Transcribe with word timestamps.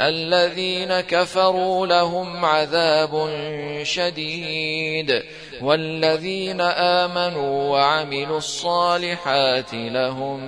الذين 0.00 1.00
كفروا 1.00 1.86
لهم 1.86 2.44
عذاب 2.44 3.28
شديد 3.82 5.22
والذين 5.62 6.60
آمنوا 6.60 7.70
وعملوا 7.70 8.38
الصالحات 8.38 9.74
لهم 9.74 10.42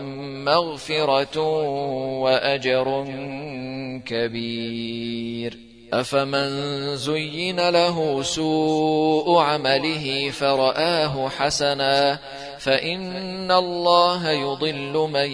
مغفرة 0.44 1.40
وأجر 2.20 3.04
كبير. 4.06 5.58
أفمن 5.92 6.96
زين 6.96 7.68
له 7.68 8.22
سوء 8.22 9.38
عمله 9.38 10.30
فرآه 10.30 11.28
حسنا 11.28 12.18
فإن 12.64 13.50
الله 13.50 14.30
يضل 14.30 15.08
من 15.12 15.30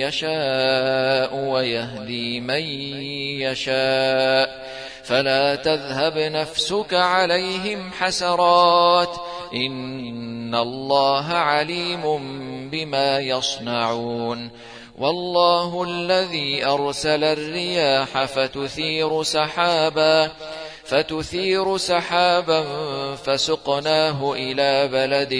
يشاء 0.00 1.36
ويهدي 1.36 2.40
من 2.40 2.62
يشاء. 3.40 4.72
فلا 5.04 5.54
تذهب 5.54 6.18
نفسك 6.18 6.94
عليهم 6.94 7.90
حسرات. 7.92 9.16
إن 9.54 10.54
الله 10.54 11.26
عليم 11.26 12.02
بما 12.70 13.18
يصنعون. 13.18 14.50
والله 14.98 15.84
الذي 15.88 16.64
أرسل 16.64 17.24
الرياح 17.24 18.24
فتثير 18.24 19.22
سحابا 19.22 20.30
فتثير 20.84 21.76
سحابا 21.76 22.64
فسقناه 23.14 24.32
إلى 24.32 24.88
بلد 24.88 25.34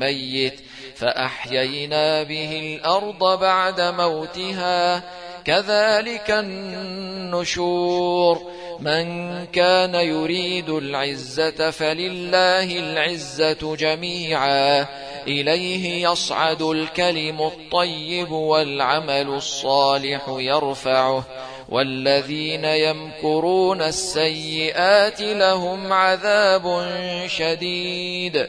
ميت. 0.00 0.71
فأحيينا 1.02 2.22
به 2.22 2.60
الأرض 2.62 3.40
بعد 3.40 3.80
موتها. 3.80 5.02
كذلك 5.44 6.30
النشور. 6.30 8.38
من 8.80 9.46
كان 9.46 9.94
يريد 9.94 10.70
العزة 10.70 11.70
فلله 11.70 12.78
العزة 12.78 13.76
جميعا. 13.76 14.86
إليه 15.26 16.10
يصعد 16.10 16.62
الكلم 16.62 17.42
الطيب 17.42 18.30
والعمل 18.30 19.28
الصالح 19.28 20.22
يرفعه. 20.28 21.24
والذين 21.68 22.64
يمكرون 22.64 23.82
السيئات 23.82 25.20
لهم 25.20 25.92
عذاب 25.92 26.92
شديد. 27.26 28.48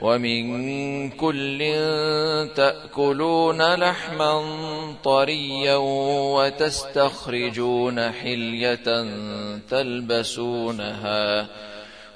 ومن 0.00 1.10
كل 1.10 1.58
تأكلون 2.56 3.74
لحما 3.74 4.44
طريا 5.04 5.76
وتستخرجون 6.36 8.12
حلية 8.12 9.06
تلبسونها 9.70 11.46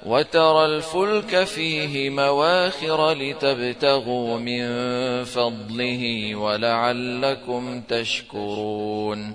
وترى 0.05 0.65
الفلك 0.65 1.43
فيه 1.43 2.09
مواخر 2.09 3.11
لتبتغوا 3.11 4.37
من 4.37 4.63
فضله 5.23 6.35
ولعلكم 6.35 7.81
تشكرون 7.81 9.33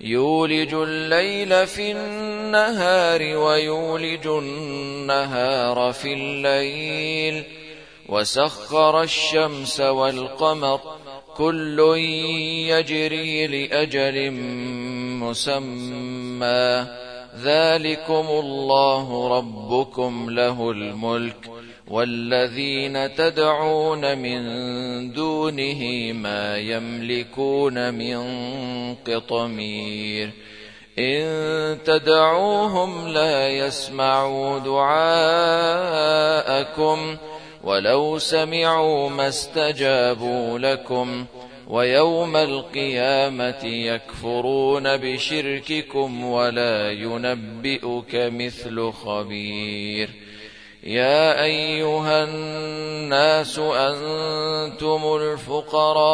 يولج 0.00 0.74
الليل 0.74 1.66
في 1.66 1.92
النهار 1.92 3.22
ويولج 3.22 4.26
النهار 4.26 5.92
في 5.92 6.12
الليل 6.14 7.44
وسخر 8.08 9.02
الشمس 9.02 9.80
والقمر 9.80 10.80
كل 11.36 11.94
يجري 12.68 13.46
لأجل 13.46 14.30
مسمى. 15.20 16.86
ذلكم 17.42 18.26
الله 18.28 19.28
ربكم 19.38 20.30
له 20.30 20.70
الملك 20.70 21.50
والذين 21.88 23.14
تدعون 23.14 24.18
من 24.18 24.42
دونه 25.12 26.12
ما 26.12 26.58
يملكون 26.58 27.94
من 27.94 28.24
قطمير. 28.94 30.30
إن 30.98 31.78
تدعوهم 31.84 33.08
لا 33.08 33.48
يسمعوا 33.48 34.58
دعاءكم 34.58 35.76
ولو 37.64 38.18
سمعوا 38.18 39.08
ما 39.10 39.28
استجابوا 39.28 40.58
لكم 40.58 41.24
ويوم 41.68 42.36
القيامة 42.36 43.64
يكفرون 43.64 44.96
بشرككم 44.96 46.24
ولا 46.24 46.90
ينبئك 46.90 48.14
مثل 48.14 48.92
خبير. 48.92 50.10
يا 50.84 51.42
أيها 51.44 52.24
الناس 52.24 53.58
أنتم 53.58 55.16
الفقراء 55.16 56.04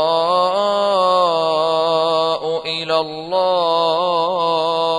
إلى 2.67 3.01
الله. 3.01 4.90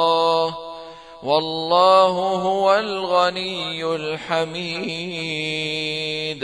والله 1.24 2.42
هو 2.42 2.80
الغني 2.80 3.96
الحميد. 3.96 6.44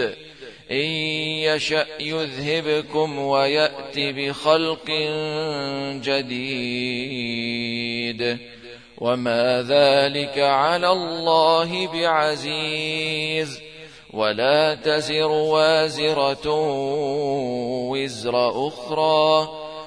إن 0.71 0.75
يشأ 0.75 1.85
يذهبكم 1.99 3.19
ويأت 3.19 3.97
بخلق 3.97 4.91
جديد. 6.03 7.57
وما 8.97 9.65
ذلك 9.69 10.39
على 10.39 10.91
الله 10.91 11.87
بعزيز. 11.87 13.61
ولا 14.13 14.75
تزر 14.75 15.31
وازرة 15.31 16.61
وزر 17.89 18.67
أخرى. 18.67 19.49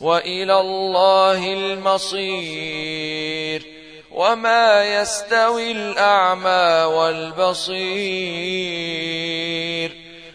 وإلى 0.00 0.60
الله 0.60 1.52
المصير 1.52 2.98
وما 4.12 5.00
يستوي 5.00 5.70
الأعمى 5.72 6.94
والبصير 6.94 7.88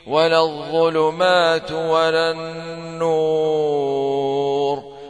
ولا 0.08 0.40
الظلمات 0.40 1.72
ولا 1.72 2.32
النور 2.32 3.64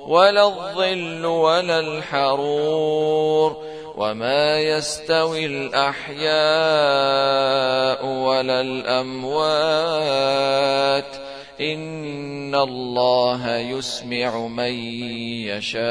ولا 0.07 0.43
الظل 0.45 1.25
ولا 1.25 1.79
الحرور 1.79 3.63
وما 3.97 4.59
يستوي 4.59 5.45
الأحياء 5.45 6.35
ولا 8.05 8.61
الأموات 8.61 10.03
إن 11.63 12.55
الله 12.55 13.57
يسمع 13.57 14.47
من 14.47 14.73
يشاء 15.47 15.83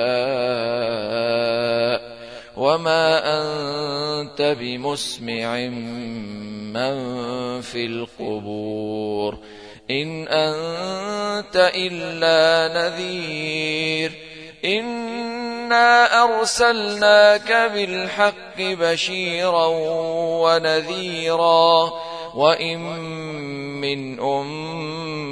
وما 2.56 3.20
أنت 3.40 4.56
بمسمع 4.60 5.56
من 6.76 6.94
في 7.60 7.86
القبور 7.86 9.38
إن 9.90 10.28
أنت 10.28 11.70
إلا 11.74 12.74
نذير 12.74 14.12
إنا 14.64 16.22
أرسلناك 16.24 17.52
بالحق 17.74 18.58
بشيرا 18.58 19.66
ونذيرا 20.42 21.92
وإن 22.34 22.78
من 23.80 24.20
أمة 24.20 25.31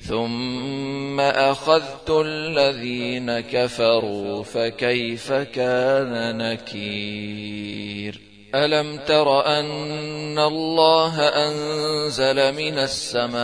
ثم 0.00 1.20
أخذت 1.20 2.10
الذين 2.10 3.40
كفروا 3.40 4.44
فكيف 4.44 5.32
كان 5.32 6.38
نكير 6.38 8.20
ألم 8.54 8.96
تر 8.96 9.46
أن 9.46 10.38
الله 10.38 11.20
أنزل 11.28 12.54
من 12.54 12.78
السماء 12.78 13.42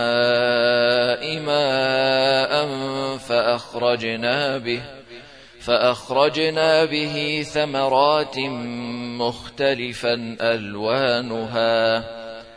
ماء 1.39 2.67
فأخرجنا 3.17 4.57
به 4.57 4.81
فأخرجنا 5.61 6.85
به 6.85 7.45
ثمرات 7.53 8.39
مختلفا 9.19 10.37
ألوانها 10.41 12.16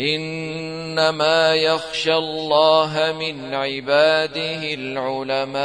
إنما 0.00 1.54
يخشى 1.54 2.14
الله 2.14 3.14
من 3.20 3.54
عباده 3.54 4.74
العلماء. 4.74 5.60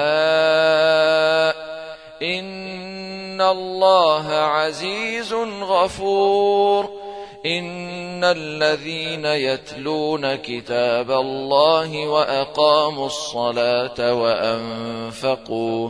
إن 2.21 3.41
الله 3.41 4.33
عزيز 4.33 5.33
غفور. 5.61 7.05
إن 7.45 8.23
الذين 8.23 9.25
يتلون 9.25 10.35
كتاب 10.35 11.11
الله 11.11 12.07
وأقاموا 12.07 13.05
الصلاة 13.05 14.13
وأنفقوا 14.13 15.89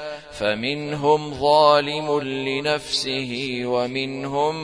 فمنهم 0.31 1.33
ظالم 1.33 2.19
لنفسه 2.19 3.61
ومنهم 3.65 4.55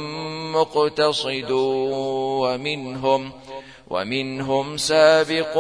مقتصد 0.54 1.52
ومنهم 2.42 3.32
ومنهم 3.88 4.78
سابق 4.78 5.58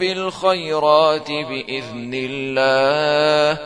بالخيرات 0.00 1.30
بإذن 1.30 2.14
الله. 2.14 3.58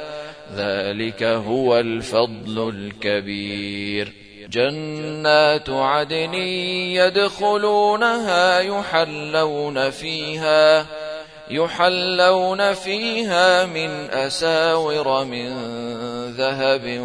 ذلك 0.57 1.23
هو 1.23 1.79
الفضل 1.79 2.69
الكبير. 2.69 4.13
جنات 4.51 5.71
عدن 5.71 6.35
يدخلونها 6.95 8.61
يحلون 8.61 9.91
فيها 9.91 10.87
يحلون 11.51 12.75
فيها 12.75 13.67
من 13.67 13.91
أساور 14.11 15.25
من 15.25 15.49
ذهب 16.31 17.01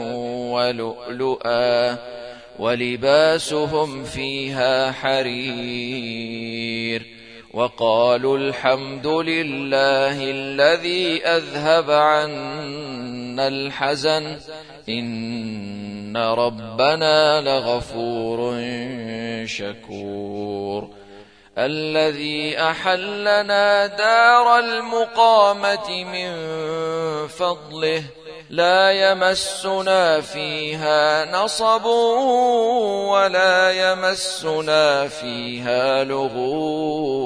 ولؤلؤا 0.53 1.97
ولباسهم 2.59 4.03
فيها 4.03 4.91
حرير 4.91 6.37
وقالوا 7.53 8.37
الحمد 8.37 9.07
لله 9.07 10.31
الذي 10.31 11.25
أذهب 11.25 11.91
عنا 11.91 13.47
الحزن 13.47 14.37
إن 14.89 16.17
ربنا 16.17 17.41
لغفور 17.41 18.61
شكور 19.45 20.96
الذي 21.57 22.59
أحلنا 22.61 23.87
دار 23.87 24.59
المقامة 24.59 26.03
من 26.03 26.31
فضله 27.27 28.03
لا 28.49 28.91
يمسنا 28.91 30.21
فيها 30.21 31.31
نصب 31.31 31.85
ولا 33.05 33.71
يمسنا 33.71 35.07
فيها 35.07 36.03
لغوب 36.03 37.17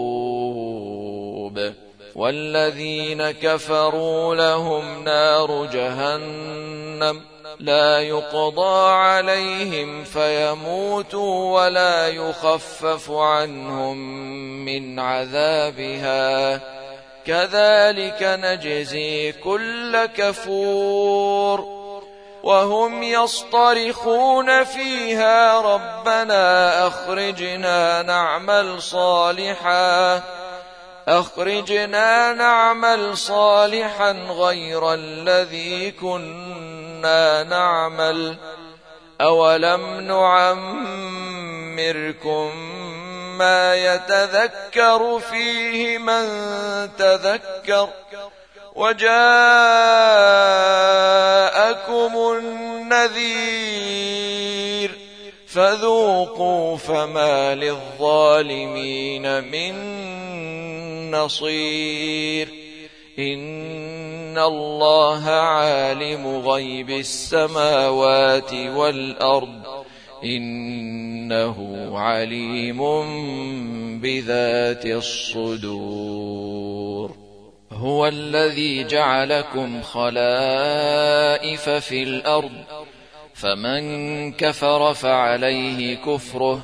والذين 2.15 3.31
كفروا 3.31 4.35
لهم 4.35 5.03
نار 5.03 5.65
جهنم 5.65 7.30
لا 7.59 7.99
يقضى 7.99 8.91
عليهم 8.91 10.03
فيموتوا 10.03 11.61
ولا 11.61 12.07
يخفف 12.07 13.11
عنهم 13.11 13.97
من 14.65 14.99
عذابها. 14.99 16.61
كذلك 17.25 18.17
نجزي 18.21 19.31
كل 19.31 20.05
كفور. 20.05 21.81
وهم 22.43 23.03
يصطرخون 23.03 24.63
فيها 24.63 25.61
ربنا 25.61 26.87
أخرجنا 26.87 28.01
نعمل 28.01 28.81
صالحا. 28.81 30.21
أخرجنا 31.07 32.33
نعمل 32.33 33.17
صالحا 33.17 34.11
غير 34.11 34.93
الذي 34.93 35.91
كنا 35.91 36.70
نعمل 37.49 38.37
أولم 39.21 39.99
نعمركم 41.67 42.01
ما 43.37 43.75
يتذكر 43.75 45.19
فيه 45.19 45.97
من 45.97 46.25
تذكر 46.97 47.89
وجاءكم 48.75 49.11
النذير 52.37 53.71
فذوقوا 55.47 56.77
فما 56.77 57.55
للظالمين 57.55 59.43
من 59.43 60.01
نصير 61.11 62.60
إن 63.21 64.37
الله 64.37 65.29
عالم 65.29 66.27
غيب 66.27 66.89
السماوات 66.89 68.53
والأرض 68.53 69.61
إنه 70.23 71.89
عليم 71.99 72.81
بذات 73.99 74.85
الصدور 74.85 76.31
هو 77.71 78.07
الذي 78.07 78.83
جعلكم 78.83 79.81
خلائف 79.81 81.69
في 81.69 82.03
الأرض 82.03 82.51
فمن 83.33 84.31
كفر 84.33 84.93
فعليه 84.93 85.95
كفره 85.95 86.63